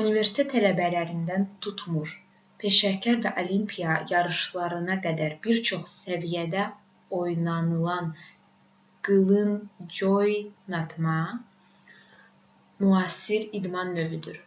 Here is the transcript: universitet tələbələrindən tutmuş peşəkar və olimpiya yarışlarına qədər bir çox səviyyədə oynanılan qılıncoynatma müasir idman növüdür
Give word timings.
universitet 0.00 0.48
tələbələrindən 0.54 1.44
tutmuş 1.66 2.10
peşəkar 2.64 3.20
və 3.26 3.30
olimpiya 3.42 3.94
yarışlarına 4.10 4.96
qədər 5.06 5.36
bir 5.46 5.62
çox 5.70 5.86
səviyyədə 6.02 6.64
oynanılan 7.20 8.10
qılıncoynatma 9.10 11.14
müasir 12.84 13.48
idman 13.62 13.96
növüdür 14.02 14.42